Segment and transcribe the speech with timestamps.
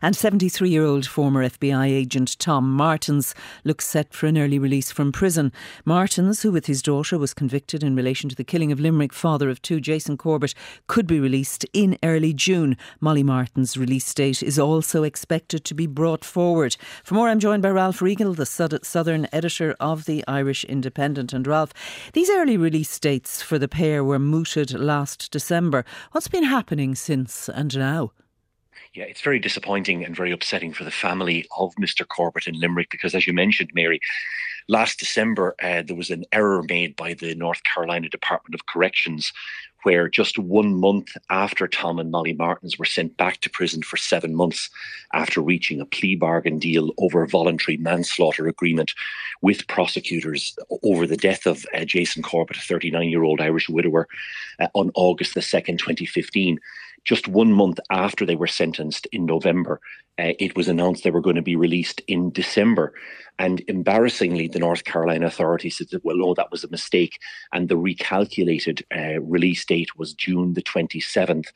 [0.00, 4.92] And 73 year old former FBI agent Tom Martens looks set for an early release
[4.92, 5.52] from prison.
[5.84, 9.50] Martens, who with his daughter was convicted in relation to the killing of Limerick father
[9.50, 10.54] of two, Jason Corbett,
[10.86, 12.76] could be released in early June.
[13.00, 16.76] Molly Martens' release date is also expected to be brought forward.
[17.02, 21.32] For more, I'm joined by Ralph Riegel, the southern editor of the Irish Independent.
[21.32, 21.74] And Ralph,
[22.12, 25.84] these early release dates for the pair were mooted last December.
[26.12, 28.12] What's been happening since and now?
[28.94, 32.06] Yeah, it's very disappointing and very upsetting for the family of Mr.
[32.06, 34.00] Corbett in Limerick because, as you mentioned, Mary,
[34.68, 39.32] last December uh, there was an error made by the North Carolina Department of Corrections
[39.84, 43.96] where just one month after Tom and Molly Martens were sent back to prison for
[43.96, 44.70] seven months
[45.12, 48.92] after reaching a plea bargain deal over a voluntary manslaughter agreement
[49.40, 54.08] with prosecutors over the death of uh, Jason Corbett, a 39 year old Irish widower,
[54.58, 56.58] uh, on August the 2nd, 2015
[57.08, 59.80] just one month after they were sentenced in November,
[60.18, 62.92] uh, it was announced they were going to be released in December.
[63.38, 67.18] And embarrassingly, the North Carolina authorities said that, well, no, that was a mistake.
[67.50, 71.46] And the recalculated uh, release date was June the 27th.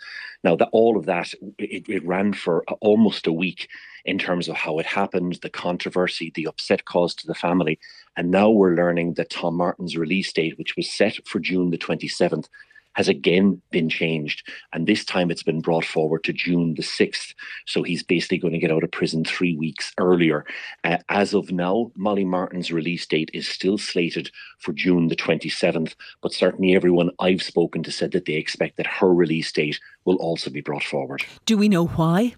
[0.43, 3.69] Now, that all of that, it, it ran for almost a week
[4.07, 7.79] in terms of how it happened, the controversy, the upset caused to the family.
[8.17, 11.79] And now we're learning that Tom Martens' release date, which was set for June the
[11.79, 12.49] 27th,
[12.95, 14.47] has again been changed.
[14.73, 17.35] And this time it's been brought forward to June the 6th.
[17.67, 20.45] So he's basically going to get out of prison three weeks earlier.
[20.85, 25.95] Uh, as of now, Molly Martens' release date is still slated for June the 27th.
[26.21, 30.17] But certainly everyone I've spoken to said that they expect that her release date will
[30.17, 31.25] also be brought forward.
[31.47, 32.35] Do we know why?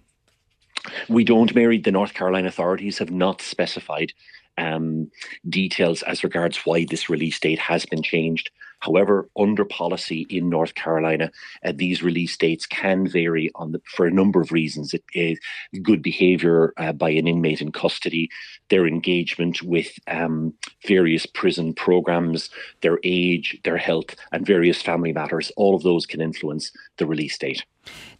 [1.08, 1.78] We don't, Mary.
[1.78, 4.12] The North Carolina authorities have not specified
[4.58, 5.10] um,
[5.48, 8.50] details as regards why this release date has been changed.
[8.80, 11.30] However, under policy in North Carolina,
[11.64, 14.92] uh, these release dates can vary on the, for a number of reasons.
[14.92, 15.38] It is
[15.82, 18.28] good behaviour uh, by an inmate in custody,
[18.69, 20.52] their engagement with um,
[20.86, 22.50] various prison programs,
[22.82, 25.50] their age, their health, and various family matters.
[25.56, 27.64] All of those can influence the release date.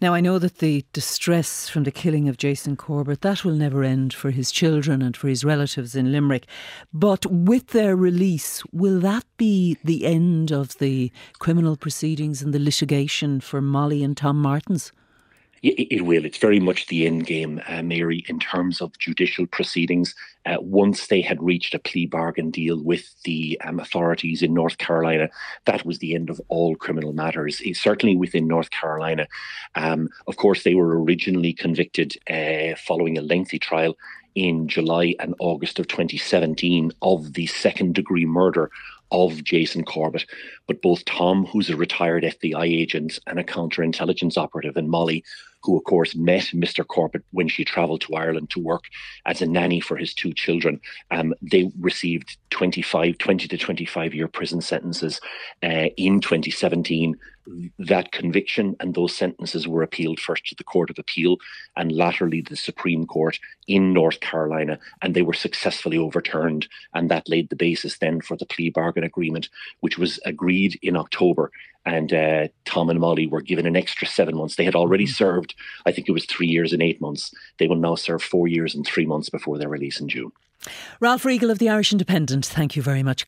[0.01, 3.83] Now, I know that the distress from the killing of Jason Corbett, that will never
[3.83, 6.47] end for his children and for his relatives in Limerick.
[6.93, 12.59] But with their release, will that be the end of the criminal proceedings and the
[12.59, 14.93] litigation for Molly and Tom Martens?
[15.67, 16.27] It, will.
[16.27, 20.15] It's very much the end game, uh, Mary, in terms of judicial proceedings.
[20.45, 24.77] Uh, once they had reached a plea bargain deal with the um, authorities in North
[24.77, 25.31] Carolina,
[25.65, 27.63] that was the end of all criminal matters.
[27.63, 29.27] It, certainly within North Carolina.
[29.75, 33.97] Um, of course, they were originally convicted uh, following a lengthy trial
[34.35, 38.71] in July and August of 2017 of the second degree murder
[39.11, 40.27] of Jason Corbett.
[40.67, 45.25] But both Tom, who's a retired FBI agent and a counterintelligence operative, and Molly,
[45.65, 46.87] who of course met Mr.
[46.87, 48.85] Corbett when she travelled to Ireland to work
[49.27, 50.81] as a nanny for his two children,
[51.11, 55.21] um, they received 25, 20 to 25 year prison sentences
[55.63, 57.17] uh, in 2017
[57.79, 61.37] that conviction and those sentences were appealed first to the Court of Appeal
[61.77, 66.69] and latterly the Supreme Court in North Carolina, and they were successfully overturned.
[66.95, 69.49] And that laid the basis then for the plea bargain agreement,
[69.81, 71.51] which was agreed in October.
[71.87, 74.56] And uh, Tom and Molly were given an extra seven months.
[74.56, 75.12] They had already mm-hmm.
[75.12, 77.34] served, I think it was three years and eight months.
[77.59, 80.33] They will now serve four years and three months before their release in June.
[80.99, 83.22] Ralph Riegel of the Irish Independent, thank you very much.